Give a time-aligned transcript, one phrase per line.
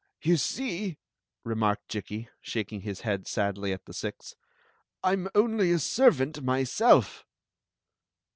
[0.23, 0.97] "You see,"
[1.43, 4.33] remarked Jikki, shaking his head sadly at the six,
[5.03, 7.23] "1 'm only a servant myself.